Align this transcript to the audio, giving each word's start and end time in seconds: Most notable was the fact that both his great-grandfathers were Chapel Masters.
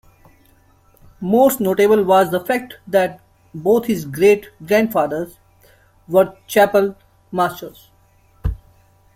Most 1.19 1.59
notable 1.59 2.03
was 2.03 2.31
the 2.31 2.43
fact 2.43 2.73
that 2.87 3.21
both 3.53 3.85
his 3.85 4.03
great-grandfathers 4.03 5.37
were 6.07 6.35
Chapel 6.47 6.95
Masters. 7.31 7.91